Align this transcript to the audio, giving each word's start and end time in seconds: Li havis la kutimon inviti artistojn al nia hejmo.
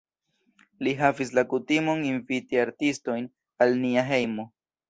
Li 0.85 0.93
havis 1.01 1.33
la 1.39 1.43
kutimon 1.51 2.01
inviti 2.13 2.61
artistojn 2.65 3.31
al 3.67 3.79
nia 3.85 4.09
hejmo. 4.13 4.49